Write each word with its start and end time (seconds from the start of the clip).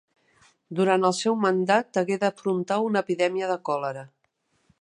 Durant 0.79 1.05
el 1.09 1.13
seu 1.17 1.37
mandat 1.43 2.01
hagué 2.03 2.19
d'afrontar 2.25 2.81
una 2.89 3.07
epidèmia 3.07 3.51
de 3.55 3.63
còlera. 3.71 4.09